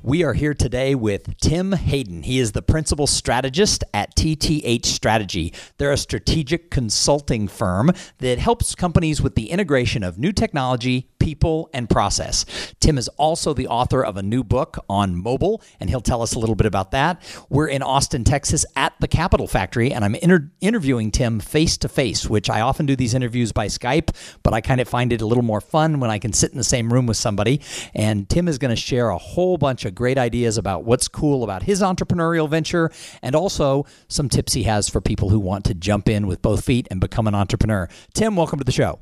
[0.00, 2.22] We are here today with Tim Hayden.
[2.22, 5.52] He is the principal strategist at TTH Strategy.
[5.76, 11.68] They're a strategic consulting firm that helps companies with the integration of new technology, people,
[11.74, 12.46] and process.
[12.78, 16.36] Tim is also the author of a new book on mobile, and he'll tell us
[16.36, 17.20] a little bit about that.
[17.48, 21.88] We're in Austin, Texas at the Capital Factory, and I'm inter- interviewing Tim face to
[21.88, 25.22] face, which I often do these interviews by Skype, but I kind of find it
[25.22, 27.60] a little more fun when I can sit in the same room with somebody.
[27.96, 31.44] And Tim is going to share a whole bunch of great ideas about what's cool
[31.44, 32.90] about his entrepreneurial venture
[33.22, 36.64] and also some tips he has for people who want to jump in with both
[36.64, 37.88] feet and become an entrepreneur.
[38.14, 39.00] Tim, welcome to the show.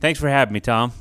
[0.00, 0.92] Thanks for having me, Tom.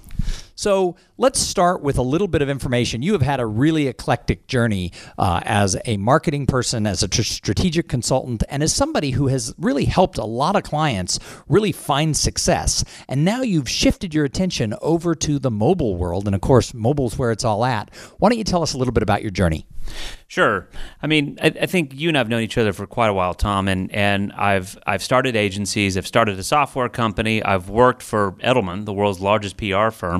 [0.56, 3.02] So let's start with a little bit of information.
[3.02, 7.24] You have had a really eclectic journey uh, as a marketing person, as a tr-
[7.24, 12.16] strategic consultant, and as somebody who has really helped a lot of clients really find
[12.16, 12.84] success.
[13.08, 16.28] And now you've shifted your attention over to the mobile world.
[16.28, 17.90] And of course, mobile's where it's all at.
[18.20, 19.66] Why don't you tell us a little bit about your journey?
[20.28, 20.70] Sure.
[21.02, 23.34] I mean, I, I, think you and I've known each other for quite a while,
[23.34, 25.98] Tom, and, and I've I've started agencies.
[25.98, 27.44] I've started a software company.
[27.44, 30.11] I've worked for Edelman, the world's largest PR firm,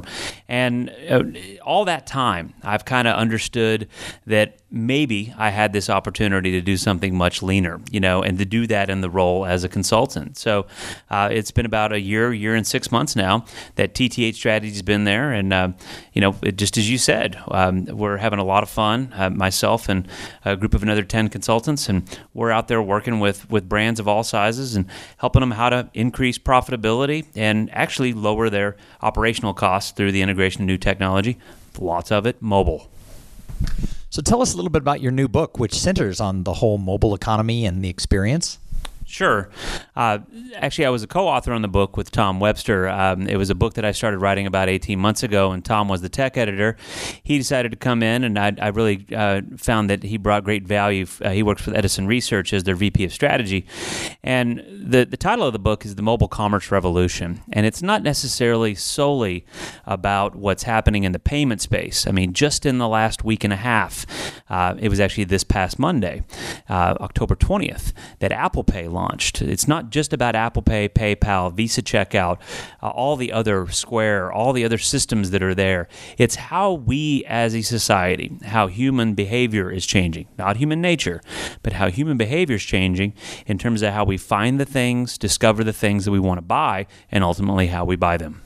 [0.48, 1.24] and uh,
[1.64, 3.88] all that time, I've kind of understood
[4.26, 8.46] that maybe I had this opportunity to do something much leaner, you know, and to
[8.46, 10.38] do that in the role as a consultant.
[10.38, 10.66] So
[11.10, 15.04] uh, it's been about a year, year and six months now that TTH Strategy's been
[15.04, 15.70] there, and uh,
[16.14, 19.14] you know, it, just as you said, um, we're having a lot of fun.
[19.16, 20.08] Uh, myself and
[20.46, 24.08] a group of another ten consultants, and we're out there working with with brands of
[24.08, 24.86] all sizes and
[25.18, 30.62] helping them how to increase profitability and actually lower their operational costs through the integration
[30.62, 31.38] of new technology.
[31.78, 32.90] Lots of it mobile.
[34.12, 36.78] So tell us a little bit about your new book, which centers on the whole
[36.78, 38.60] mobile economy and the experience.
[39.12, 39.50] Sure.
[39.94, 40.20] Uh,
[40.56, 42.88] actually, I was a co author on the book with Tom Webster.
[42.88, 45.90] Um, it was a book that I started writing about 18 months ago, and Tom
[45.90, 46.78] was the tech editor.
[47.22, 50.64] He decided to come in, and I, I really uh, found that he brought great
[50.64, 51.06] value.
[51.22, 53.66] Uh, he works with Edison Research as their VP of strategy.
[54.24, 57.42] And the, the title of the book is The Mobile Commerce Revolution.
[57.52, 59.46] And it's not necessarily solely
[59.86, 62.08] about what's happening in the payment space.
[62.08, 64.06] I mean, just in the last week and a half,
[64.50, 66.24] uh, it was actually this past Monday,
[66.70, 69.42] uh, October 20th, that Apple Pay launched launched.
[69.42, 72.40] It's not just about Apple Pay, PayPal, Visa Checkout,
[72.82, 75.88] uh, all the other Square, all the other systems that are there.
[76.18, 81.22] It's how we as a society, how human behavior is changing, not human nature,
[81.64, 83.14] but how human behavior is changing
[83.48, 86.44] in terms of how we find the things, discover the things that we want to
[86.44, 88.42] buy, and ultimately how we buy them.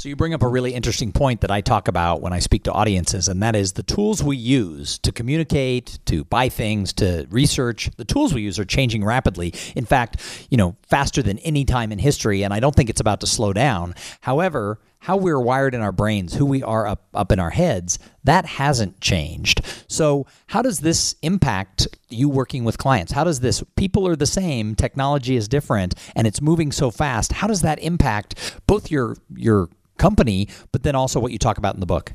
[0.00, 2.62] So you bring up a really interesting point that I talk about when I speak
[2.62, 7.26] to audiences, and that is the tools we use to communicate, to buy things, to
[7.28, 7.90] research.
[7.98, 9.52] The tools we use are changing rapidly.
[9.76, 13.02] In fact, you know, faster than any time in history, and I don't think it's
[13.02, 13.94] about to slow down.
[14.22, 17.98] However, how we're wired in our brains, who we are up, up in our heads,
[18.24, 19.60] that hasn't changed.
[19.86, 23.12] So, how does this impact you working with clients?
[23.12, 27.32] How does this, people are the same, technology is different, and it's moving so fast.
[27.32, 29.68] How does that impact both your, your
[30.00, 32.12] company, but then also what you talk about in the book.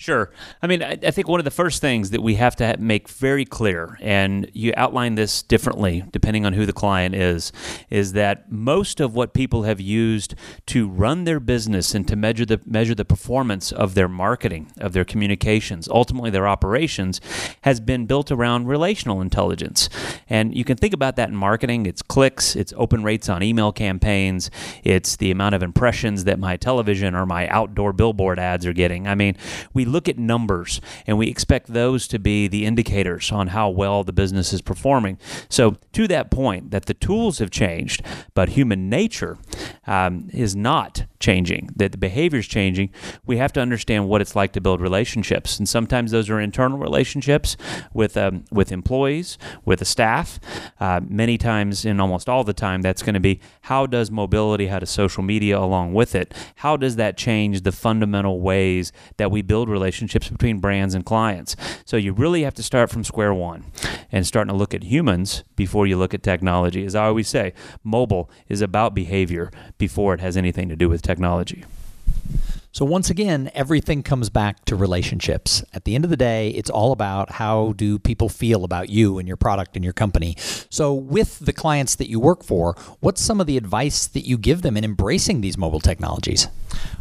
[0.00, 0.30] Sure.
[0.62, 3.06] I mean, I, I, think one of the first things that we have to make
[3.08, 7.52] very clear, and you outline this differently depending on who the client is,
[7.90, 10.34] is that most of what people have used
[10.66, 14.94] to run their business and to measure the measure the performance of their marketing, of
[14.94, 17.20] their communications, ultimately their operations,
[17.60, 19.90] has been built around relational intelligence.
[20.30, 21.84] And you can think about that in marketing.
[21.84, 24.50] It's clicks, it's open rates on email campaigns,
[24.82, 29.06] it's the amount of impressions that my television or my outdoor billboard ads are getting.
[29.06, 29.36] I mean,
[29.72, 34.04] we look at numbers and we expect those to be the indicators on how well
[34.04, 35.18] the business is performing.
[35.48, 38.02] So, to that point, that the tools have changed,
[38.34, 39.38] but human nature
[39.86, 42.90] um, is not changing, that the behavior is changing,
[43.26, 45.58] we have to understand what it's like to build relationships.
[45.58, 47.56] And sometimes those are internal relationships
[47.92, 50.40] with, um, with employees, with the staff.
[50.78, 54.66] Uh, many times, and almost all the time, that's going to be how does mobility,
[54.68, 59.30] how does social media along with it, how does that change the fundamental ways that
[59.30, 61.56] we build relationships between brands and clients.
[61.84, 63.64] So you really have to start from square one
[64.12, 66.84] and starting to look at humans before you look at technology.
[66.84, 67.52] As I always say,
[67.84, 71.64] mobile is about behavior before it has anything to do with technology.
[72.72, 75.64] So, once again, everything comes back to relationships.
[75.74, 79.18] At the end of the day, it's all about how do people feel about you
[79.18, 80.36] and your product and your company.
[80.70, 84.38] So, with the clients that you work for, what's some of the advice that you
[84.38, 86.46] give them in embracing these mobile technologies?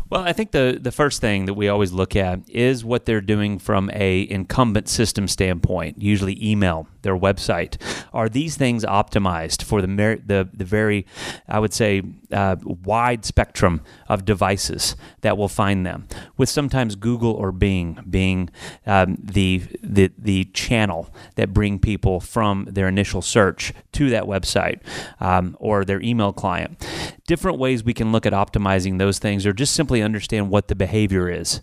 [0.09, 3.21] Well, I think the the first thing that we always look at is what they're
[3.21, 6.01] doing from a incumbent system standpoint.
[6.01, 7.77] Usually, email, their website.
[8.11, 11.05] Are these things optimized for the mer- the the very,
[11.47, 12.01] I would say,
[12.31, 16.07] uh, wide spectrum of devices that will find them?
[16.37, 18.49] With sometimes Google or Bing being
[18.87, 24.79] um, the the the channel that bring people from their initial search to that website
[25.19, 26.83] um, or their email client.
[27.27, 30.75] Different ways we can look at optimizing those things, or just simply understand what the
[30.75, 31.61] behavior is,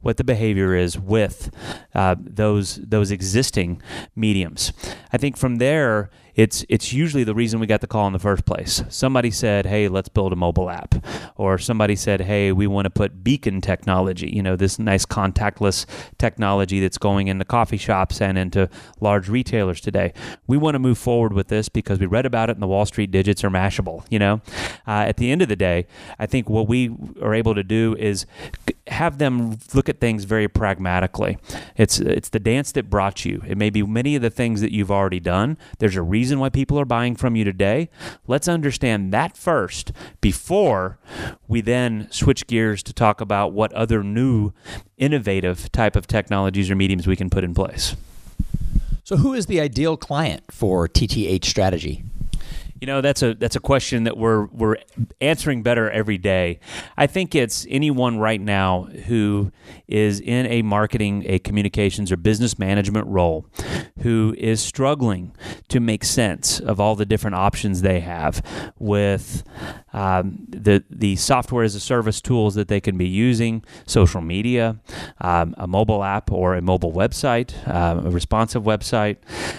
[0.00, 1.50] what the behavior is with
[1.94, 3.82] uh, those those existing
[4.14, 4.72] mediums.
[5.12, 8.18] I think from there it's it's usually the reason we got the call in the
[8.20, 8.84] first place.
[8.88, 10.94] Somebody said, "Hey, let's build a mobile app,"
[11.34, 15.84] or somebody said, "Hey, we want to put beacon technology, you know, this nice contactless
[16.16, 18.70] technology that's going into coffee shops and into
[19.00, 20.12] large retailers today.
[20.46, 22.86] We want to move forward with this because we read about it in the Wall
[22.86, 24.40] Street digits are Mashable." You know,
[24.86, 25.88] uh, at the end of the day,
[26.20, 28.26] I think what we are able to do is
[28.86, 31.38] have them look at things very pragmatically.
[31.76, 33.42] It's it's the dance that brought you.
[33.46, 35.58] It may be many of the things that you've already done.
[35.78, 37.88] There's a reason reason why people are buying from you today.
[38.26, 40.98] Let's understand that first before
[41.46, 44.52] we then switch gears to talk about what other new
[44.98, 47.96] innovative type of technologies or mediums we can put in place.
[49.04, 52.04] So, who is the ideal client for TTH strategy?
[52.80, 54.76] You know, that's a that's a question that we're we're
[55.20, 56.60] answering better every day.
[56.96, 59.50] I think it's anyone right now who
[59.88, 63.46] is in a marketing, a communications or business management role
[64.02, 65.34] who is struggling
[65.68, 68.42] to make sense of all the different options they have
[68.78, 69.42] with
[69.92, 74.78] um, the the software as a service tools that they can be using, social media,
[75.20, 79.16] um, a mobile app or a mobile website, uh, a responsive website.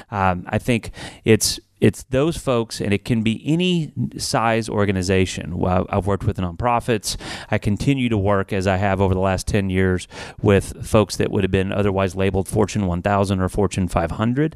[0.10, 0.92] Um, I think
[1.25, 5.63] it's it's those folks, and it can be any size organization.
[5.65, 7.15] I've worked with nonprofits.
[7.49, 10.07] I continue to work, as I have over the last 10 years,
[10.41, 14.55] with folks that would have been otherwise labeled Fortune 1000 or Fortune 500.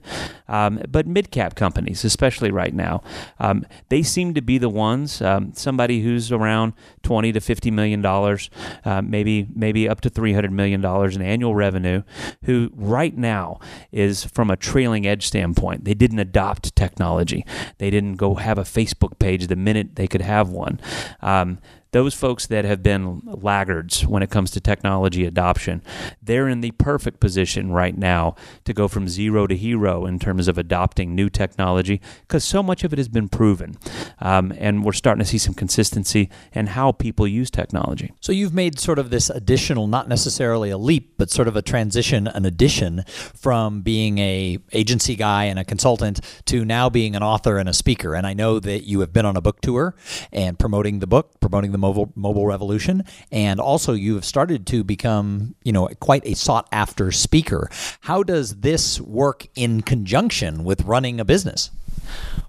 [0.50, 3.02] Um, but mid cap companies, especially right now,
[3.40, 6.74] um, they seem to be the ones, um, somebody who's around
[7.04, 8.50] 20 to 50 million dollars,
[8.84, 12.04] uh, maybe, maybe up to 300 million dollars in annual revenue,
[12.44, 13.60] who right now
[13.92, 15.86] is from a trailing edge standpoint.
[15.86, 17.46] They didn't adopt technology technology.
[17.78, 20.80] They didn't go have a Facebook page the minute they could have one.
[21.22, 21.60] Um,
[21.94, 25.82] those folks that have been laggards when it comes to technology adoption,
[26.22, 28.36] they're in the perfect position right now
[28.66, 32.84] to go from zero to hero in terms of adopting new technology because so much
[32.84, 33.78] of it has been proven.
[34.20, 38.12] Um, and we're starting to see some consistency in how people use technology.
[38.20, 41.62] So you've made sort of this additional, not necessarily a leap, but sort of a
[41.62, 47.22] transition, an addition from being a agency guy and a consultant to now being an
[47.22, 48.16] author and a speaker.
[48.16, 49.96] And I know that you have been on a book tour
[50.32, 54.84] and promoting the book, promoting the mobile mobile revolution, and also you have started to
[54.84, 57.70] become you know quite a sought after speaker.
[58.02, 61.72] How does this work in conjunction with running a business?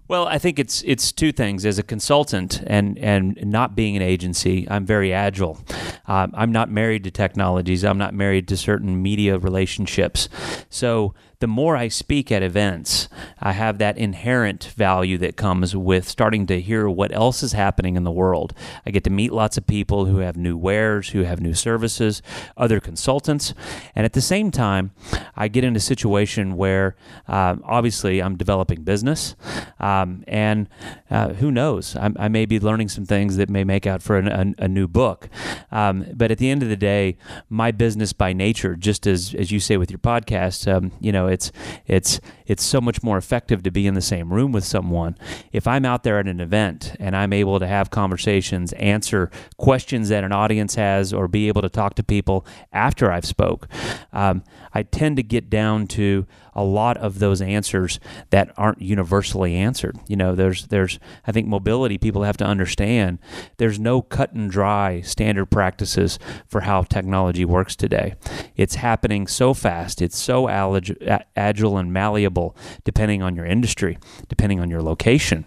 [0.06, 1.64] Well, I think it's it's two things.
[1.64, 5.58] As a consultant and and not being an agency, I'm very agile.
[6.06, 7.84] Um, I'm not married to technologies.
[7.84, 10.28] I'm not married to certain media relationships.
[10.68, 13.08] So the more I speak at events,
[13.40, 17.96] I have that inherent value that comes with starting to hear what else is happening
[17.96, 18.54] in the world.
[18.86, 22.22] I get to meet lots of people who have new wares, who have new services,
[22.56, 23.54] other consultants,
[23.94, 24.92] and at the same time,
[25.36, 26.96] I get in a situation where
[27.28, 29.34] um, obviously I'm developing business,
[29.80, 30.68] um, and
[31.10, 34.16] uh, who knows, I, I, may be learning some things that may make out for
[34.16, 35.28] an, a, a, new book.
[35.70, 37.16] Um, but at the end of the day,
[37.48, 41.23] my business by nature, just as as you say with your podcast, um, you know
[41.26, 41.52] it's
[41.86, 45.16] it's it's so much more effective to be in the same room with someone.
[45.52, 50.08] If I'm out there at an event and I'm able to have conversations, answer questions
[50.10, 53.68] that an audience has, or be able to talk to people after I've spoke,
[54.12, 59.54] um, I tend to get down to a lot of those answers that aren't universally
[59.54, 59.98] answered.
[60.08, 63.18] You know, there's there's I think mobility people have to understand
[63.56, 68.14] there's no cut and dry standard practices for how technology works today.
[68.56, 70.00] It's happening so fast.
[70.00, 75.44] It's so agile and malleable depending on your industry, depending on your location.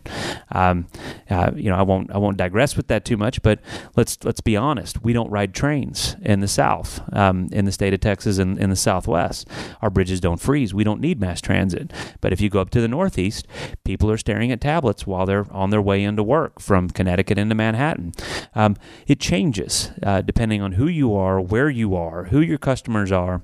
[0.51, 0.87] Um,
[1.29, 3.59] uh, you know, I won't I won't digress with that too much, but
[3.95, 5.03] let's let's be honest.
[5.03, 8.69] We don't ride trains in the South, um, in the state of Texas, and in
[8.69, 9.47] the Southwest.
[9.81, 10.73] Our bridges don't freeze.
[10.73, 11.91] We don't don't need mass transit.
[12.21, 13.47] But if you go up to the Northeast,
[13.83, 17.53] people are staring at tablets while they're on their way into work from Connecticut into
[17.53, 18.13] Manhattan.
[18.55, 18.75] Um,
[19.05, 23.41] it changes uh, depending on who you are, where you are, who your customers are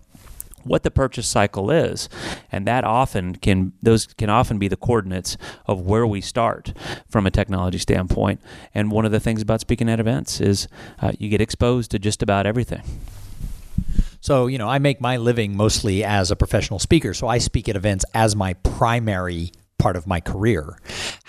[0.66, 2.08] what the purchase cycle is
[2.50, 6.72] and that often can those can often be the coordinates of where we start
[7.10, 8.40] from a technology standpoint
[8.74, 10.70] and one of the things about speaking at events is
[11.02, 12.82] uh, you get exposed to just about everything
[14.24, 17.14] so, you know, I make my living mostly as a professional speaker.
[17.14, 20.80] So I speak at events as my primary part of my career.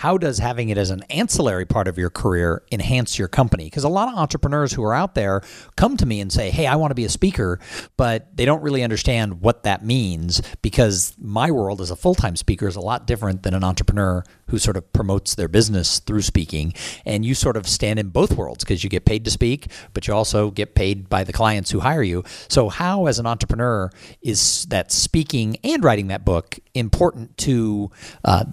[0.05, 3.65] How does having it as an ancillary part of your career enhance your company?
[3.65, 5.41] Because a lot of entrepreneurs who are out there
[5.77, 7.59] come to me and say, Hey, I want to be a speaker,
[7.97, 12.37] but they don't really understand what that means because my world as a full time
[12.37, 16.21] speaker is a lot different than an entrepreneur who sort of promotes their business through
[16.21, 16.75] speaking.
[17.07, 20.07] And you sort of stand in both worlds because you get paid to speak, but
[20.07, 22.25] you also get paid by the clients who hire you.
[22.49, 27.91] So, how, as an entrepreneur, is that speaking and writing that book important to,
[28.23, 28.45] uh,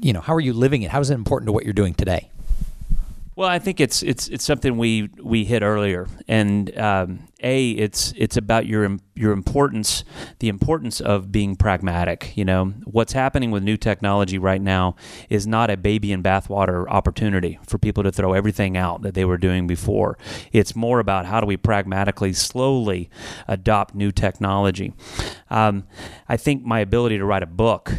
[0.00, 0.90] you know, how are you living it?
[0.90, 2.30] How is it important to what you're doing today?
[3.36, 8.12] Well, I think it's it's it's something we we hit earlier, and um, a it's
[8.16, 10.02] it's about your your importance
[10.40, 12.66] the importance of being pragmatic you know?
[12.84, 14.96] What's happening with new technology right now
[15.28, 19.24] is not a baby in bathwater opportunity for people to throw everything out that they
[19.24, 20.18] were doing before.
[20.52, 23.10] It's more about how do we pragmatically slowly
[23.46, 24.92] adopt new technology.
[25.50, 25.84] Um,
[26.28, 27.92] i think my ability to write a book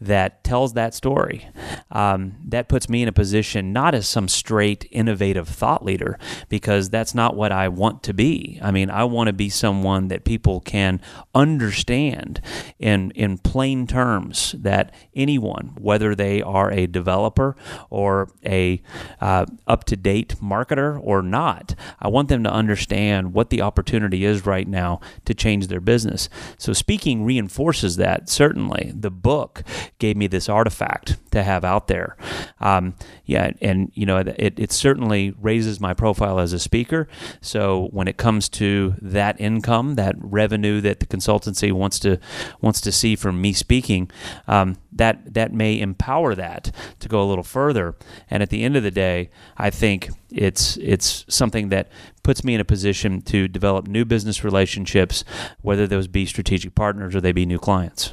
[0.00, 1.48] that tells that story
[1.90, 6.90] um, that puts me in a position not as some straight innovative thought leader because
[6.90, 8.58] that's not what i want to be.
[8.62, 11.00] I mean I want to be someone that people can
[11.34, 12.40] understand
[12.78, 17.56] in in plain terms that anyone, whether they are a developer
[17.90, 18.80] or a
[19.20, 24.24] uh, up to date marketer or not, I want them to understand what the opportunity
[24.24, 26.28] is right now to change their business.
[26.58, 28.28] So speaking reinforces that.
[28.28, 29.62] Certainly, the book
[29.98, 32.16] gave me this artifact to have out there.
[32.60, 37.08] Um, yeah, and you know it, it certainly raises my profile as a speaker.
[37.40, 38.67] So when it comes to
[39.00, 42.18] that income, that revenue that the consultancy wants to
[42.60, 44.10] wants to see from me speaking,
[44.46, 46.70] um, that that may empower that
[47.00, 47.94] to go a little further.
[48.30, 51.90] And at the end of the day, I think it's it's something that
[52.22, 55.24] puts me in a position to develop new business relationships,
[55.62, 58.12] whether those be strategic partners or they be new clients.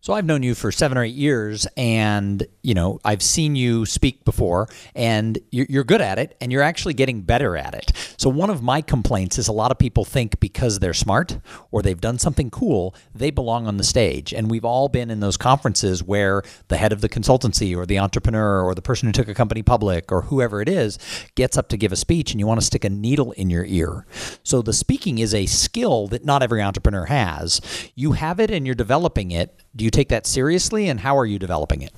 [0.00, 3.84] So I've known you for seven or eight years, and you know I've seen you
[3.86, 7.92] speak before, and you're good at it, and you're actually getting better at it.
[8.16, 11.38] So one of my complaints is a lot of people think because they're smart
[11.70, 14.32] or they've done something cool, they belong on the stage.
[14.32, 17.98] And we've all been in those conferences where the head of the consultancy or the
[17.98, 20.98] entrepreneur or the person who took a company public or whoever it is
[21.34, 23.64] gets up to give a speech, and you want to stick a needle in your
[23.64, 24.06] ear.
[24.42, 27.60] So the speaking is a skill that not every entrepreneur has.
[27.94, 29.60] You have it, and you're developing it.
[29.76, 31.92] Do you take that seriously, and how are you developing it?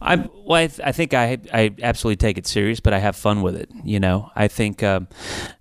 [0.00, 3.16] I well, I, th- I, think I I absolutely take it serious, but I have
[3.16, 3.70] fun with it.
[3.84, 5.08] You know, I think um,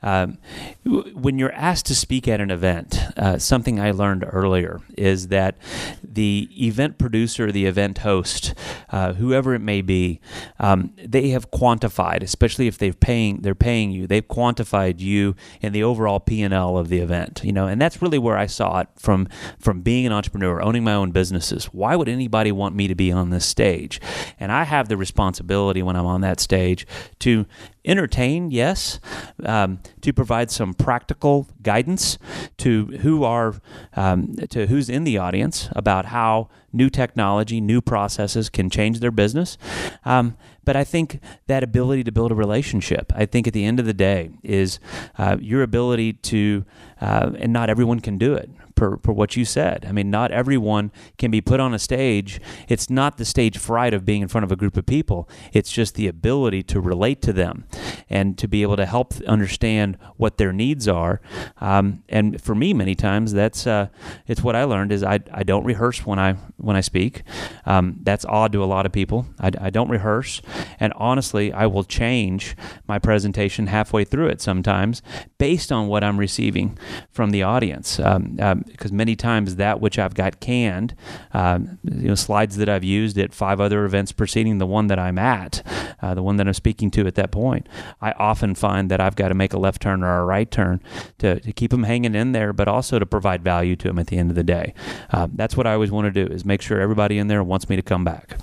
[0.01, 0.37] um,
[0.85, 5.55] when you're asked to speak at an event, uh, something I learned earlier is that
[6.03, 8.53] the event producer, the event host,
[8.89, 10.19] uh, whoever it may be,
[10.59, 15.71] um, they have quantified, especially if they're paying they're paying you, they've quantified you in
[15.71, 17.41] the overall P and L of the event.
[17.43, 20.83] You know, and that's really where I saw it from from being an entrepreneur, owning
[20.83, 21.65] my own businesses.
[21.65, 24.01] Why would anybody want me to be on this stage?
[24.37, 26.85] And I have the responsibility when I'm on that stage
[27.19, 27.45] to
[27.85, 28.99] entertain, yes,
[29.45, 32.17] um, to provide some practical guidance
[32.57, 33.55] to who are
[33.95, 39.11] um, to who's in the audience about how new technology, new processes can change their
[39.11, 39.57] business.
[40.05, 43.79] Um, but I think that ability to build a relationship, I think at the end
[43.79, 44.79] of the day, is
[45.17, 46.65] uh, your ability to,
[47.01, 49.85] uh, and not everyone can do it per what you said.
[49.87, 52.41] I mean, not everyone can be put on a stage.
[52.67, 55.71] It's not the stage fright of being in front of a group of people, it's
[55.71, 57.65] just the ability to relate to them
[58.09, 61.21] and to be able to help understand what their needs are.
[61.61, 63.87] Um, and for me, many times, that's uh,
[64.27, 67.23] it's what I learned is I, I don't rehearse when I when I speak.
[67.65, 69.27] Um, that's odd to a lot of people.
[69.39, 70.41] I, I don't rehearse,
[70.79, 72.55] and honestly, I will change
[72.87, 75.01] my presentation halfway through it sometimes
[75.37, 76.77] based on what I'm receiving
[77.11, 77.99] from the audience.
[77.99, 80.95] Um, um because many times that which I've got canned,
[81.33, 84.99] um, you know, slides that I've used at five other events preceding the one that
[84.99, 85.65] I'm at,
[86.01, 87.67] uh, the one that I'm speaking to at that point,
[88.01, 90.81] I often find that I've got to make a left turn or a right turn
[91.19, 94.07] to, to keep them hanging in there, but also to provide value to them at
[94.07, 94.73] the end of the day.
[95.11, 97.69] Uh, that's what I always want to do is make sure everybody in there wants
[97.69, 98.37] me to come back.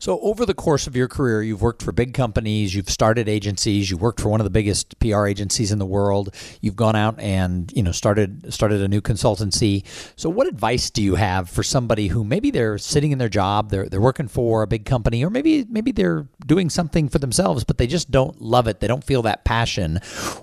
[0.00, 3.90] So, over the course of your career, you've worked for big companies, you've started agencies,
[3.90, 6.34] you worked for one of the biggest PR agencies in the world.
[6.60, 9.84] You've gone out and you know started started a new consultancy.
[10.14, 13.70] So, what advice do you have for somebody who maybe they're sitting in their job,
[13.70, 17.64] they're they're working for a big company, or maybe maybe they're doing something for themselves,
[17.64, 18.78] but they just don't love it.
[18.78, 19.96] They don't feel that passion.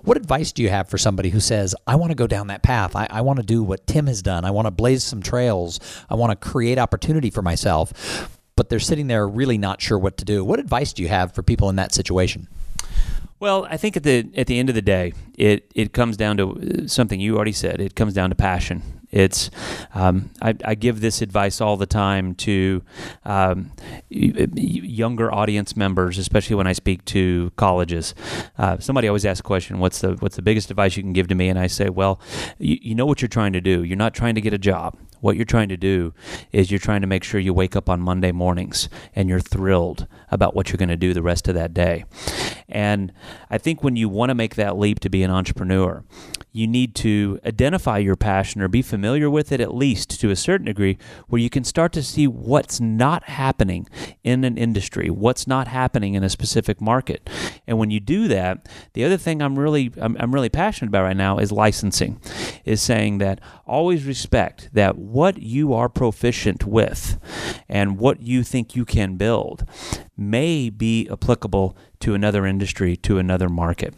[0.04, 2.62] What advice do you have for somebody who says, "I want to go down that
[2.62, 2.94] path.
[2.94, 4.44] I, I want to do what Tim has done.
[4.44, 5.80] I want to blaze some trails.
[6.10, 10.18] I want to create opportunity for myself." But they're sitting there really not sure what
[10.18, 10.44] to do.
[10.44, 12.48] What advice do you have for people in that situation?
[13.40, 16.38] Well, I think at the at the end of the day, it it comes down
[16.38, 17.82] to something you already said.
[17.82, 18.82] It comes down to passion.
[19.12, 19.50] It's
[19.94, 22.84] um, I, I, give this advice all the time to
[23.24, 23.72] um,
[24.10, 28.14] younger audience members, especially when I speak to colleges.
[28.58, 31.28] Uh, somebody always asks a question, "What's the what's the biggest advice you can give
[31.30, 32.20] to me?" And I say, "Well,
[32.58, 33.84] you, you know what you're trying to do.
[33.84, 34.98] You're not trying to get a job.
[35.26, 36.14] What you're trying to do
[36.52, 40.06] is you're trying to make sure you wake up on Monday mornings and you're thrilled
[40.30, 42.06] about what you're going to do the rest of that day."
[42.70, 43.12] And
[43.50, 46.04] I think when you want to make that leap to be an entrepreneur,
[46.52, 50.36] you need to identify your passion or be familiar with it at least to a
[50.36, 53.88] certain degree where you can start to see what's not happening
[54.24, 57.30] in an industry, what's not happening in a specific market.
[57.68, 61.04] And when you do that, the other thing I'm really I'm, I'm really passionate about
[61.04, 62.22] right now is licensing.
[62.64, 67.18] Is saying that always respect that what you are proficient with
[67.70, 69.64] and what you think you can build
[70.18, 73.94] may be applicable to another industry, to another market.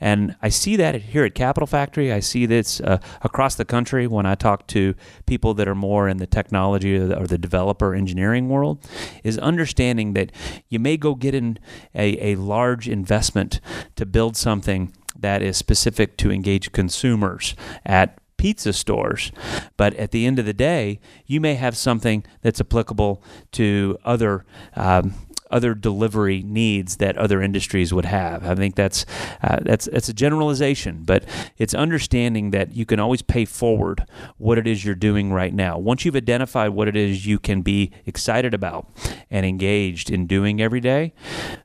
[0.00, 2.12] And I see that here at Capital Factory.
[2.12, 4.94] I see this uh, across the country when I talk to
[5.26, 8.78] people that are more in the technology or the, or the, developer engineering world,
[9.24, 10.30] is understanding that
[10.68, 11.58] you may go get in
[11.96, 13.60] a, a large investment
[13.96, 19.32] to build something that is specific to engage consumers at pizza stores.
[19.76, 24.46] But at the end of the day, you may have something that's applicable to other
[24.74, 25.14] um,
[25.50, 28.46] other delivery needs that other industries would have.
[28.46, 29.04] I think that's
[29.42, 31.24] uh, that's that's a generalization, but
[31.58, 34.06] it's understanding that you can always pay forward
[34.38, 35.76] what it is you're doing right now.
[35.76, 38.88] Once you've identified what it is you can be excited about
[39.30, 41.12] and engaged in doing every day,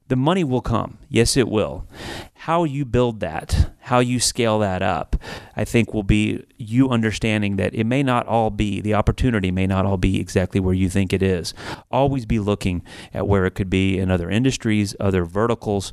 [0.07, 0.97] the money will come.
[1.09, 1.87] Yes, it will.
[2.33, 5.15] How you build that, how you scale that up,
[5.55, 9.65] I think will be you understanding that it may not all be, the opportunity may
[9.65, 11.55] not all be exactly where you think it is.
[11.91, 12.83] Always be looking
[13.13, 15.91] at where it could be in other industries, other verticals.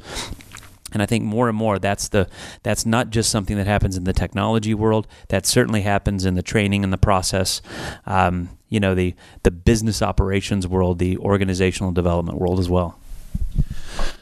[0.92, 2.28] And I think more and more that's the
[2.62, 5.07] that's not just something that happens in the technology world.
[5.29, 7.62] That certainly happens in the training and the process.
[8.05, 12.98] Um, you know, the the business operations world, the organizational development world as well.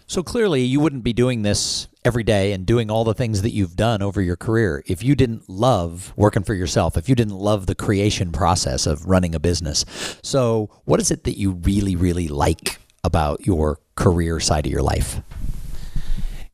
[0.07, 3.51] So clearly, you wouldn't be doing this every day and doing all the things that
[3.51, 7.37] you've done over your career if you didn't love working for yourself, if you didn't
[7.37, 9.85] love the creation process of running a business.
[10.23, 14.83] So, what is it that you really, really like about your career side of your
[14.83, 15.21] life?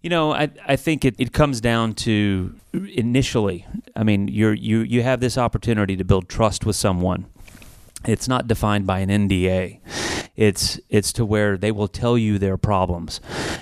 [0.03, 4.81] You know, I, I think it, it comes down to initially, I mean, you're, you,
[4.81, 7.27] you have this opportunity to build trust with someone.
[8.05, 9.81] It's not defined by an NDA.
[10.37, 13.21] It's it's to where they will tell you their problems,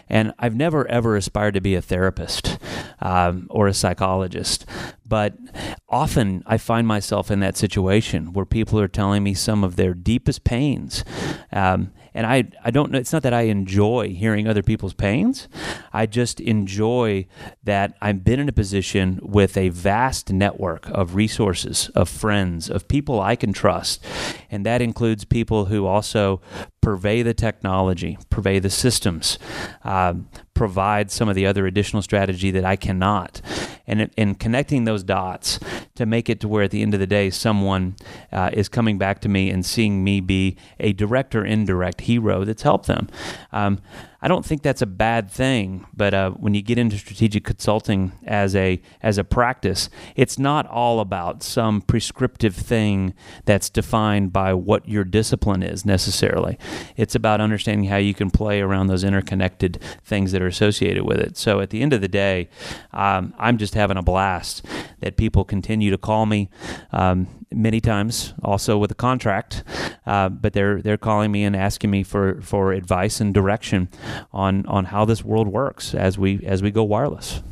[0.09, 2.59] and I've never ever aspired to be a therapist
[3.01, 4.67] um, or a psychologist,
[5.07, 5.37] but
[5.88, 9.95] often I find myself in that situation where people are telling me some of their
[9.95, 11.05] deepest pains,
[11.53, 12.99] um, and I I don't know.
[12.99, 15.49] It's not that I enjoy hearing other people's pains.
[15.93, 17.27] I just enjoy
[17.62, 22.88] that I've been in a position with a vast network of resources, of friends, of
[22.88, 24.05] people I can trust,
[24.51, 26.40] and that includes people who also
[26.81, 29.38] purvey the technology, purvey the systems,
[29.85, 30.14] uh,
[30.55, 33.40] provide some of the other additional strategy that I cannot.
[33.87, 35.61] And in connecting those dots
[35.97, 37.97] to make it to where at the end of the day, someone
[38.33, 42.45] uh, is coming back to me and seeing me be a direct or indirect hero
[42.45, 43.09] that's helped them.
[43.53, 43.81] Um,
[44.25, 48.13] I don't think that's a bad thing, but uh, when you get into strategic consulting
[48.25, 53.13] as a as a practice, it's not all about some prescriptive thing
[53.45, 56.57] that's defined by what your discipline is necessarily.
[56.97, 61.19] It's about understanding how you can play around those interconnected things that are associated with
[61.19, 61.37] it.
[61.37, 62.49] So at the end of the day,
[62.95, 64.65] um, I'm just having a blast
[65.01, 66.49] that people continue to call me.
[66.93, 69.63] Um, many times also with a contract,
[70.07, 73.89] uh, but they're they're calling me and asking me for, for advice and direction
[74.33, 77.42] on on how this world works as we as we go wireless.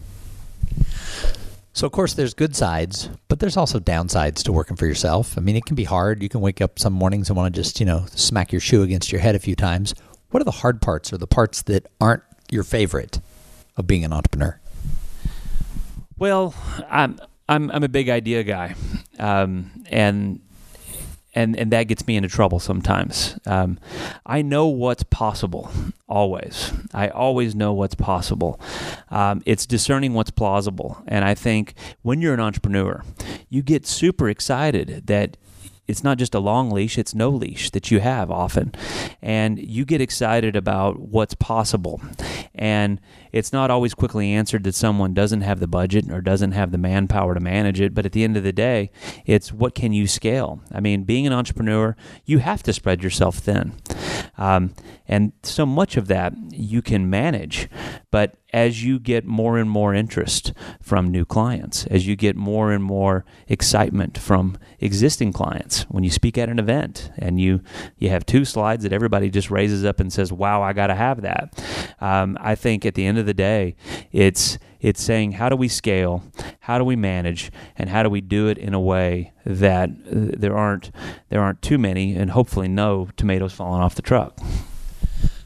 [1.75, 5.39] So of course there's good sides, but there's also downsides to working for yourself.
[5.39, 6.23] I mean, it can be hard.
[6.23, 8.83] You can wake up some mornings and want to just, you know, smack your shoe
[8.83, 9.95] against your head a few times.
[10.31, 13.21] What are the hard parts or the parts that aren't your favorite
[13.77, 14.61] of being an entrepreneur?
[16.19, 16.55] Well,
[16.89, 18.75] I'm I'm I'm a big idea guy,
[19.19, 20.41] um, and
[21.35, 23.39] and and that gets me into trouble sometimes.
[23.47, 23.79] Um,
[24.27, 25.71] I know what's possible
[26.09, 26.73] always.
[26.93, 28.61] I always know what's possible.
[29.11, 33.03] Um, it's discerning what's plausible, and I think when you're an entrepreneur,
[33.49, 35.37] you get super excited that
[35.93, 38.75] it's not just a long leash, it's no leash that you have often.
[39.21, 42.01] And you get excited about what's possible.
[42.55, 42.99] And
[43.31, 46.79] it's not always quickly answered that someone doesn't have the budget or doesn't have the
[46.79, 47.93] manpower to manage it.
[47.93, 48.91] But at the end of the day,
[49.27, 50.63] it's what can you scale?
[50.73, 53.75] I mean, being an entrepreneur, you have to spread yourself thin.
[54.39, 54.73] Um,
[55.13, 57.69] and so much of that you can manage.
[58.11, 62.73] But as you get more and more interest from new clients, as you get more
[62.73, 67.61] and more excitement from existing clients, when you speak at an event and you
[67.99, 70.95] you have two slides that everybody just raises up and says, "Wow, I got to
[70.95, 71.63] have that."
[72.01, 73.77] Um, I think at the end of the day,
[74.13, 76.25] it's it's saying how do we scale,
[76.61, 80.39] how do we manage, and how do we do it in a way that uh,
[80.39, 80.91] there aren't
[81.29, 84.39] there aren't too many and hopefully no tomatoes falling off the truck.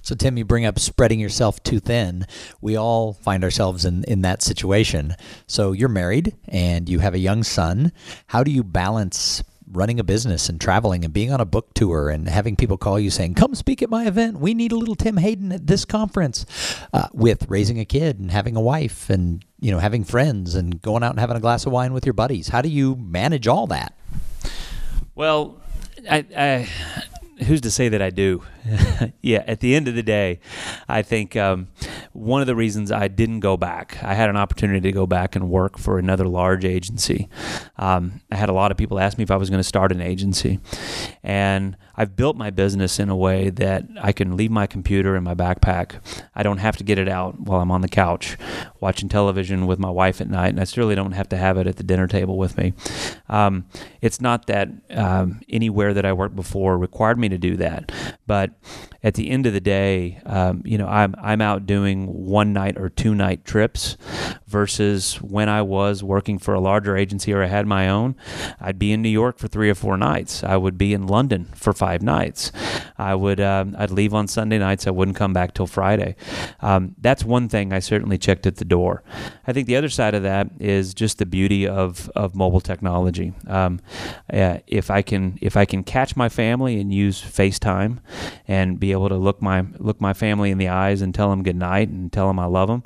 [0.07, 2.27] So, Tim, you bring up spreading yourself too thin.
[2.61, 5.17] We all find ourselves in, in that situation.
[5.49, 7.91] So, you're married and you have a young son.
[8.29, 12.09] How do you balance running a business and traveling and being on a book tour
[12.09, 14.39] and having people call you saying, Come speak at my event.
[14.39, 16.47] We need a little Tim Hayden at this conference
[16.93, 20.81] uh, with raising a kid and having a wife and you know having friends and
[20.81, 22.47] going out and having a glass of wine with your buddies.
[22.47, 23.93] How do you manage all that?
[25.17, 25.61] Well,
[26.09, 26.69] I, I
[27.45, 28.43] who's to say that I do?
[29.23, 30.41] yeah, at the end of the day,
[30.89, 31.69] I think um,
[32.13, 35.37] one of the reasons I didn't go back, I had an opportunity to go back
[35.37, 37.29] and work for another large agency.
[37.77, 39.93] Um, I had a lot of people ask me if I was going to start
[39.93, 40.61] an agency.
[41.23, 45.25] And I've built my business in a way that I can leave my computer in
[45.25, 46.01] my backpack.
[46.35, 48.37] I don't have to get it out while I'm on the couch
[48.81, 51.67] watching television with my wife at night, and I certainly don't have to have it
[51.67, 52.75] at the dinner table with me.
[53.29, 53.67] Um,
[54.01, 57.91] it's not that um, anywhere that I worked before required me to do that,
[58.27, 58.51] but
[59.07, 62.77] at the end of the day, um, you know, I'm I'm out doing one night
[62.77, 63.97] or two night trips
[64.49, 68.17] versus when I was working for a larger agency or I had my own,
[68.61, 70.43] I'd be in New York for three or four nights.
[70.43, 72.51] I would be in London for five nights.
[72.99, 74.89] I would um, I'd leave on Sunday nights.
[74.89, 76.17] I wouldn't come back till Friday.
[76.59, 79.05] Um, that's one thing I certainly checked at the door.
[79.47, 83.35] I think the other side of that is just the beauty of of mobile technology.
[83.47, 83.79] Um,
[84.33, 87.99] uh, if I can if I can catch my family and use FaceTime
[88.49, 91.43] and be able to look my look my family in the eyes and tell them
[91.43, 92.83] good night and tell them I love them,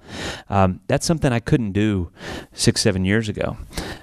[0.48, 2.10] um, that's something I couldn't do
[2.52, 3.56] six seven years ago.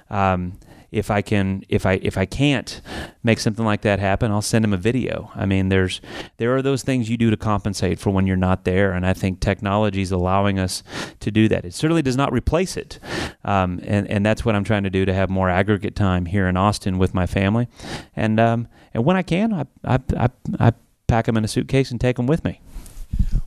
[0.10, 0.60] Um,
[0.92, 2.82] if I can if I if I can't
[3.24, 5.32] make something like that happen, I'll send them a video.
[5.36, 6.02] I mean, there's
[6.38, 9.14] there are those things you do to compensate for when you're not there, and I
[9.14, 10.84] think technology is allowing us
[11.20, 11.66] to do that.
[11.66, 13.00] It certainly does not replace it,
[13.44, 16.48] um, and and that's what I'm trying to do to have more aggregate time here
[16.48, 17.68] in Austin with my family,
[18.16, 20.74] and um, and when I can, I I, I, I
[21.08, 22.62] pack them in a suitcase and take them with me.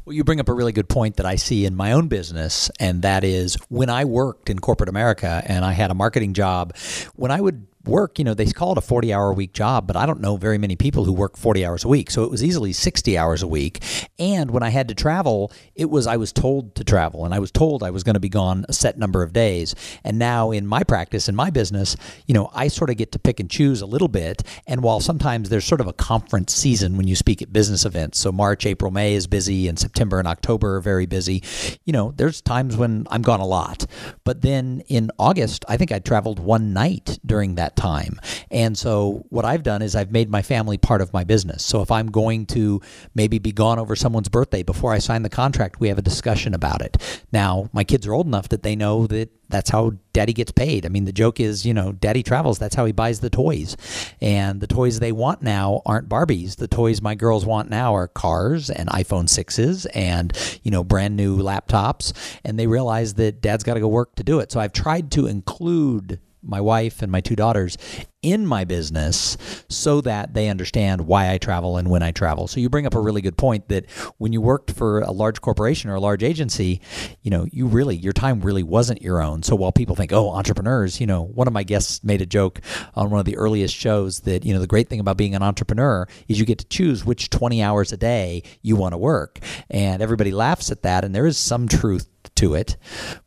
[0.04, 2.70] Well, you bring up a really good point that I see in my own business,
[2.80, 6.74] and that is when I worked in corporate America and I had a marketing job,
[7.14, 9.86] when I would work, you know, they call it a 40 hour a week job,
[9.86, 12.10] but I don't know very many people who work 40 hours a week.
[12.10, 13.82] So it was easily 60 hours a week.
[14.18, 17.38] And when I had to travel, it was, I was told to travel and I
[17.38, 19.74] was told I was going to be gone a set number of days.
[20.04, 23.18] And now in my practice, in my business, you know, I sort of get to
[23.18, 24.42] pick and choose a little bit.
[24.66, 28.18] And while sometimes there's sort of a conference season when you speak at business events,
[28.18, 31.42] so March, April, May is busy and September and October are very busy,
[31.84, 33.86] you know, there's times when I'm gone a lot.
[34.24, 38.20] But then in August, I think I traveled one night during that that time.
[38.50, 41.64] And so what I've done is I've made my family part of my business.
[41.64, 42.80] So if I'm going to
[43.14, 46.54] maybe be gone over someone's birthday before I sign the contract, we have a discussion
[46.54, 47.24] about it.
[47.32, 50.86] Now, my kids are old enough that they know that that's how daddy gets paid.
[50.86, 52.60] I mean, the joke is, you know, daddy travels.
[52.60, 53.76] That's how he buys the toys.
[54.20, 56.56] And the toys they want now aren't Barbies.
[56.56, 61.16] The toys my girls want now are cars and iPhone 6s and, you know, brand
[61.16, 62.12] new laptops.
[62.44, 64.52] And they realize that dad's got to go work to do it.
[64.52, 67.76] So I've tried to include my wife and my two daughters
[68.22, 72.48] in my business so that they understand why I travel and when I travel.
[72.48, 75.40] So you bring up a really good point that when you worked for a large
[75.40, 76.82] corporation or a large agency,
[77.22, 79.42] you know, you really your time really wasn't your own.
[79.42, 82.60] So while people think, "Oh, entrepreneurs," you know, one of my guests made a joke
[82.94, 85.42] on one of the earliest shows that, you know, the great thing about being an
[85.42, 89.38] entrepreneur is you get to choose which 20 hours a day you want to work.
[89.70, 92.06] And everybody laughs at that and there is some truth
[92.40, 92.76] to it.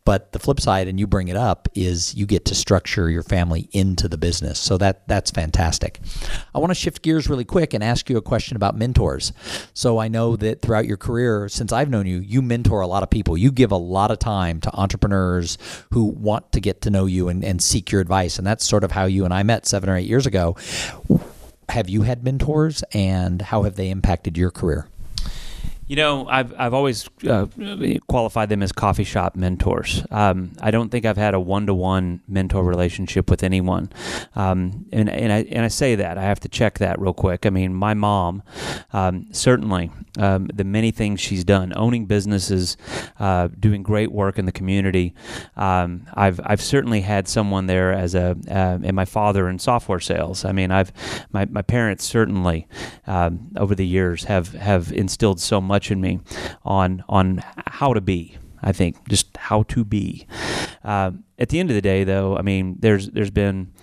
[0.06, 3.24] But the flip side, and you bring it up, is you get to structure your
[3.24, 4.60] family into the business.
[4.60, 6.00] So that that's fantastic.
[6.54, 9.32] I want to shift gears really quick and ask you a question about mentors.
[9.74, 13.04] So I know that throughout your career, since I've known you, you mentor a lot
[13.04, 13.38] of people.
[13.38, 15.58] You give a lot of time to entrepreneurs
[15.92, 18.38] who want to get to know you and, and seek your advice.
[18.38, 20.58] And that's sort of how you and I met seven or eight years ago
[21.70, 24.88] have you had mentors and how have they impacted your career?
[25.86, 27.48] You know, I've I've always uh,
[28.08, 30.06] qualified them as coffee shop mentors.
[30.12, 33.92] Um, I don't think I've had a one to one mentor relationship with anyone,
[34.36, 37.46] um, and and I and I say that I have to check that real quick.
[37.46, 38.44] I mean, my mom,
[38.94, 42.78] um, certainly, um, the many things she's done, owning businesses,
[43.20, 45.14] uh, doing great work in the community.
[45.58, 50.00] Um, I've I've certainly had someone there as a uh, and my father in software
[50.00, 50.46] sales.
[50.46, 50.94] I mean, I've
[51.34, 52.68] my my parents certainly
[53.06, 56.20] um, over the years have have instilled so much much in me
[56.64, 57.44] on on
[57.80, 58.38] how to be.
[58.62, 60.26] I think just how to be.
[60.84, 63.74] Uh, at the end of the day, though, I mean, there's there's been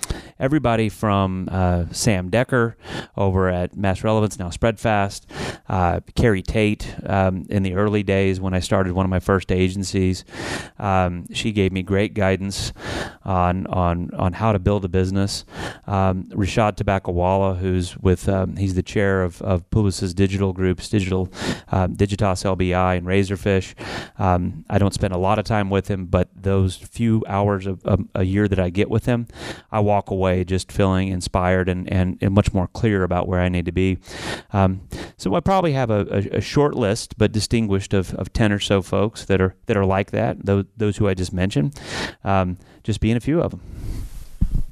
[0.41, 2.77] everybody from uh, Sam Decker
[3.17, 5.27] over at Mass Relevance, now Spredfast,
[5.69, 9.53] uh, Carrie Tate um, in the early days when I started one of my first
[9.53, 10.25] agencies.
[10.79, 12.73] Um, she gave me great guidance
[13.23, 15.45] on on on how to build a business.
[15.87, 21.29] Um, Rishad Tobaccowala, who's with um, he's the chair of, of Publicis Digital Group's digital
[21.71, 23.75] uh, Digitas LBI and Razorfish.
[24.19, 27.85] Um, I don't spend a lot of time with him, but those few hours of,
[27.85, 29.27] of a year that I get with him,
[29.71, 33.49] I walk away just feeling inspired and, and, and much more clear about where I
[33.49, 33.99] need to be.
[34.53, 34.83] Um,
[35.17, 38.59] so I probably have a, a, a, short list, but distinguished of, of 10 or
[38.59, 41.79] so folks that are, that are like that, those, those who I just mentioned,
[42.25, 43.61] um, just being a few of them.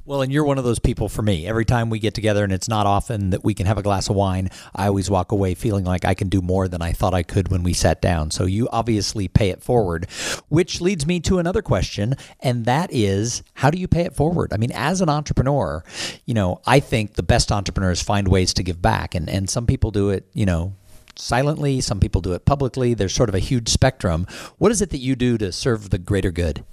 [0.09, 1.45] Well, and you're one of those people for me.
[1.45, 4.09] Every time we get together, and it's not often that we can have a glass
[4.09, 7.13] of wine, I always walk away feeling like I can do more than I thought
[7.13, 8.31] I could when we sat down.
[8.31, 10.09] So you obviously pay it forward,
[10.47, 14.51] which leads me to another question, and that is how do you pay it forward?
[14.51, 15.83] I mean, as an entrepreneur,
[16.25, 19.67] you know, I think the best entrepreneurs find ways to give back, and, and some
[19.67, 20.73] people do it, you know,
[21.17, 22.95] silently, some people do it publicly.
[22.95, 24.25] There's sort of a huge spectrum.
[24.57, 26.65] What is it that you do to serve the greater good?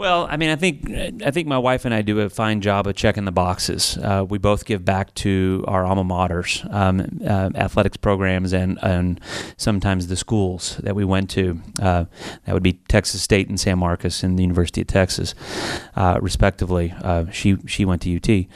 [0.00, 0.90] Well, I mean, I think
[1.22, 3.98] I think my wife and I do a fine job of checking the boxes.
[3.98, 9.20] Uh, we both give back to our alma maters, um, uh, athletics programs, and and
[9.58, 11.60] sometimes the schools that we went to.
[11.82, 12.06] Uh,
[12.46, 15.34] that would be Texas State and San Marcos and the University of Texas,
[15.96, 16.94] uh, respectively.
[17.02, 18.46] Uh, she she went to UT,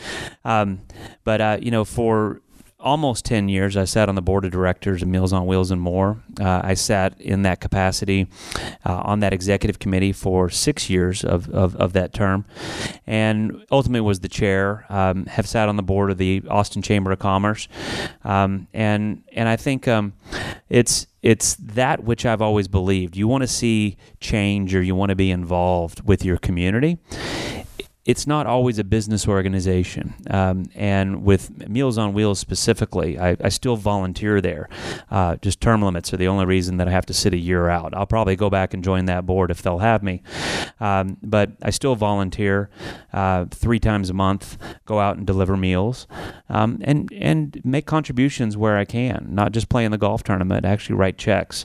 [0.50, 0.80] um,
[1.24, 2.40] but uh, you know for
[2.84, 5.80] almost 10 years, I sat on the board of directors of Meals on Wheels and
[5.80, 6.22] more.
[6.38, 8.28] Uh, I sat in that capacity
[8.84, 12.44] uh, on that executive committee for six years of, of, of, that term,
[13.06, 14.84] and ultimately was the chair.
[14.90, 17.68] Um, have sat on the board of the Austin Chamber of Commerce,
[18.22, 20.12] um, and and I think um,
[20.68, 23.16] it's it's that which I've always believed.
[23.16, 26.98] You want to see change, or you want to be involved with your community
[28.04, 30.14] it's not always a business organization.
[30.28, 34.68] Um, and with Meals on Wheels specifically, I, I still volunteer there.
[35.10, 37.70] Uh, just term limits are the only reason that I have to sit a year
[37.70, 37.94] out.
[37.96, 40.22] I'll probably go back and join that board if they'll have me.
[40.80, 42.68] Um, but I still volunteer
[43.14, 46.06] uh, three times a month, go out and deliver meals,
[46.50, 50.66] um, and, and make contributions where I can, not just play in the golf tournament,
[50.66, 51.64] actually write checks,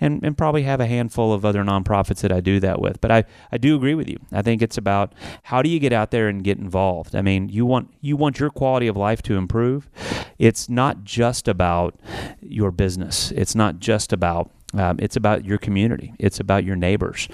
[0.00, 3.00] and, and probably have a handful of other nonprofits that I do that with.
[3.00, 4.18] But I, I do agree with you.
[4.30, 7.16] I think it's about how do you get out there and get involved.
[7.16, 9.90] I mean, you want you want your quality of life to improve.
[10.38, 11.98] It's not just about
[12.40, 13.32] your business.
[13.32, 16.14] It's not just about um, it's about your community.
[16.18, 17.28] It's about your neighbors,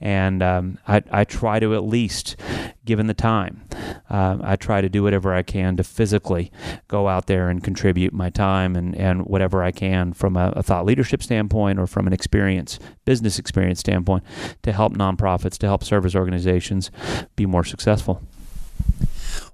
[0.00, 2.36] and um, I, I, try to at least,
[2.84, 3.66] given the time,
[4.10, 6.52] um, I try to do whatever I can to physically
[6.88, 10.62] go out there and contribute my time and, and whatever I can from a, a
[10.62, 14.24] thought leadership standpoint or from an experience, business experience standpoint,
[14.62, 16.90] to help nonprofits, to help service organizations
[17.36, 18.22] be more successful.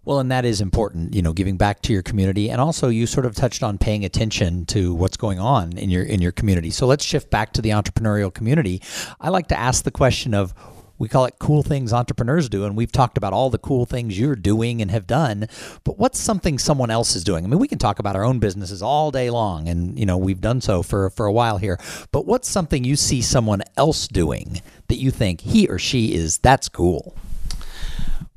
[0.05, 3.07] Well, and that is important, you know, giving back to your community, and also you
[3.07, 6.71] sort of touched on paying attention to what's going on in your in your community.
[6.71, 8.81] So let's shift back to the entrepreneurial community.
[9.21, 10.55] I like to ask the question of
[10.99, 14.19] we call it cool things entrepreneurs do and we've talked about all the cool things
[14.19, 15.47] you're doing and have done
[15.85, 18.39] but what's something someone else is doing i mean we can talk about our own
[18.39, 21.79] businesses all day long and you know we've done so for for a while here
[22.13, 26.39] but what's something you see someone else doing that you think he or she is
[26.39, 27.17] that's cool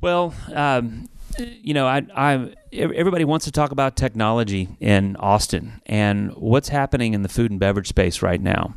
[0.00, 6.34] well um, you know, I, I everybody wants to talk about technology in Austin and
[6.36, 8.74] what's happening in the food and beverage space right now.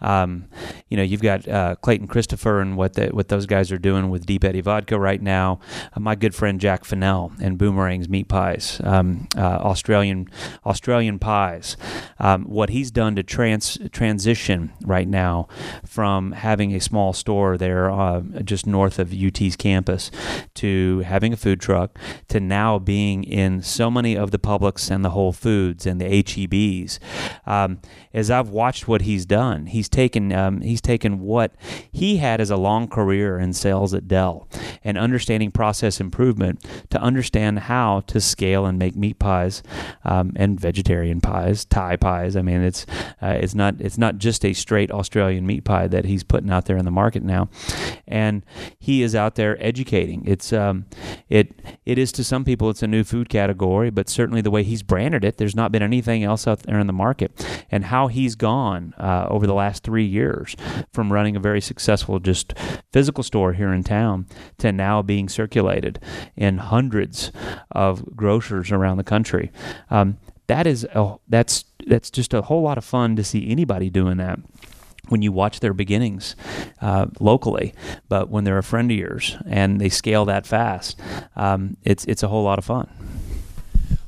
[0.00, 0.46] Um,
[0.88, 4.10] you know, you've got uh, Clayton Christopher and what the, what those guys are doing
[4.10, 5.60] with Deep Eddy Vodka right now.
[5.94, 10.28] Uh, my good friend Jack Fennell and Boomerang's Meat Pies, um, uh, Australian
[10.66, 11.76] Australian pies.
[12.18, 15.48] Um, what he's done to trans transition right now
[15.86, 20.10] from having a small store there uh, just north of UT's campus
[20.54, 21.98] to having a food truck
[22.28, 26.22] to now being in so many of the Publix and the Whole Foods and the
[26.22, 26.98] HEBs.
[27.46, 27.80] Um,
[28.12, 31.54] as I've watched what he's done, he's taken um, he's taken what
[31.92, 34.48] he had as a long career in sales at Dell
[34.82, 39.62] and understanding process improvement to understand how to scale and make meat pies
[40.04, 42.36] um, and vegetarian pies, Thai pies.
[42.36, 42.84] I mean, it's
[43.22, 46.66] uh, it's not it's not just a straight Australian meat pie that he's putting out
[46.66, 47.48] there in the market now,
[48.08, 48.44] and
[48.78, 50.24] he is out there educating.
[50.26, 50.86] It's um,
[51.28, 51.52] it
[51.90, 54.84] it is to some people it's a new food category, but certainly the way he's
[54.84, 58.36] branded it, there's not been anything else out there in the market, and how he's
[58.36, 60.54] gone uh, over the last three years
[60.92, 62.54] from running a very successful just
[62.92, 64.24] physical store here in town
[64.58, 65.98] to now being circulated
[66.36, 67.32] in hundreds
[67.72, 69.50] of grocers around the country.
[69.90, 73.90] Um, that is a, that's that's just a whole lot of fun to see anybody
[73.90, 74.38] doing that
[75.10, 76.36] when you watch their beginnings
[76.80, 77.74] uh, locally,
[78.08, 80.98] but when they're a friend of yours and they scale that fast,
[81.36, 82.88] um, it's it's a whole lot of fun.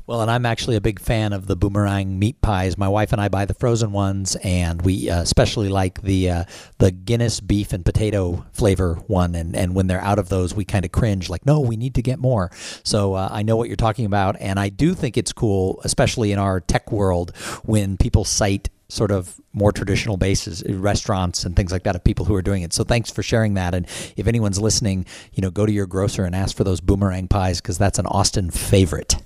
[0.05, 2.77] Well, and I'm actually a big fan of the boomerang meat pies.
[2.77, 6.45] My wife and I buy the frozen ones, and we uh, especially like the uh,
[6.79, 9.35] the Guinness beef and potato flavor one.
[9.35, 11.95] And, and when they're out of those, we kind of cringe, like, no, we need
[11.95, 12.51] to get more.
[12.83, 16.33] So uh, I know what you're talking about, and I do think it's cool, especially
[16.33, 17.35] in our tech world,
[17.65, 22.05] when people cite sort of more traditional bases, uh, restaurants and things like that of
[22.05, 22.75] people who are doing it.
[22.75, 23.75] So thanks for sharing that.
[23.75, 27.27] And if anyone's listening, you know, go to your grocer and ask for those boomerang
[27.27, 29.17] pies because that's an Austin favorite.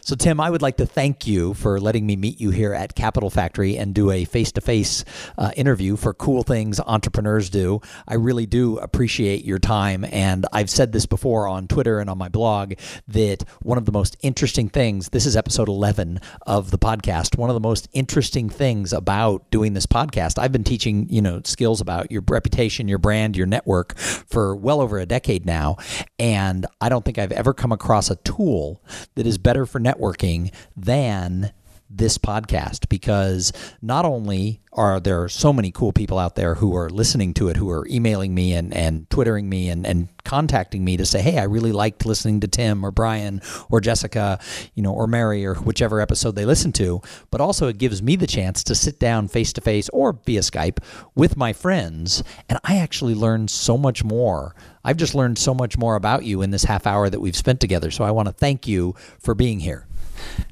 [0.00, 2.94] So Tim, I would like to thank you for letting me meet you here at
[2.94, 5.04] Capital Factory and do a face-to-face
[5.36, 7.80] uh, interview for cool things entrepreneurs do.
[8.06, 12.18] I really do appreciate your time, and I've said this before on Twitter and on
[12.18, 12.74] my blog
[13.08, 15.10] that one of the most interesting things.
[15.10, 17.36] This is episode 11 of the podcast.
[17.36, 20.38] One of the most interesting things about doing this podcast.
[20.38, 24.80] I've been teaching, you know, skills about your reputation, your brand, your network for well
[24.80, 25.76] over a decade now,
[26.18, 28.82] and I don't think I've ever come across a tool
[29.14, 31.52] that is better for networking than
[31.90, 36.90] this podcast because not only are there so many cool people out there who are
[36.90, 40.96] listening to it, who are emailing me and, and twittering me and, and contacting me
[40.96, 44.38] to say, hey, I really liked listening to Tim or Brian or Jessica,
[44.74, 48.14] you know, or Mary or whichever episode they listen to, but also it gives me
[48.14, 50.78] the chance to sit down face to face or via Skype
[51.14, 52.22] with my friends.
[52.48, 54.54] And I actually learn so much more.
[54.84, 57.60] I've just learned so much more about you in this half hour that we've spent
[57.60, 57.90] together.
[57.90, 59.86] So I want to thank you for being here.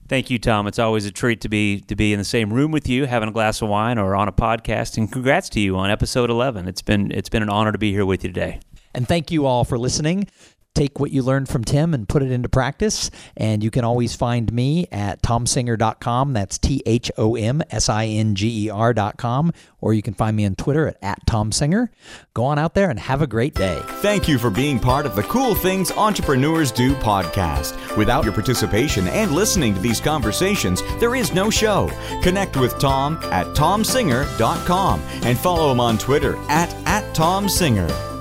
[0.08, 0.66] Thank you, Tom.
[0.66, 3.28] It's always a treat to be to be in the same room with you, having
[3.28, 4.96] a glass of wine, or on a podcast.
[4.96, 6.68] And congrats to you on episode eleven.
[6.68, 8.60] It's been it's been an honor to be here with you today.
[8.94, 10.28] And thank you all for listening
[10.76, 13.10] take what you learned from Tim and put it into practice.
[13.36, 16.32] And you can always find me at thomsinger.com.
[16.32, 19.52] That's T H O M S I N G E R.com.
[19.80, 21.88] Or you can find me on Twitter at, at ThomSinger.
[22.34, 23.80] Go on out there and have a great day.
[23.86, 27.96] Thank you for being part of the Cool Things Entrepreneurs Do podcast.
[27.96, 31.88] Without your participation and listening to these conversations, there is no show.
[32.22, 38.15] Connect with Tom at ThomSinger.com and follow him on Twitter at, at ThomSinger.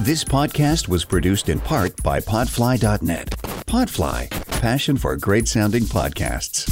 [0.00, 3.30] This podcast was produced in part by Podfly.net.
[3.66, 4.28] Podfly,
[4.60, 6.66] passion for great sounding podcasts.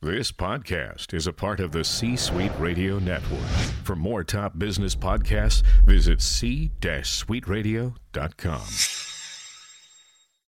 [0.00, 3.40] This podcast is a part of the C Suite Radio Network.
[3.82, 9.05] For more top business podcasts, visit c-suiteradio.com.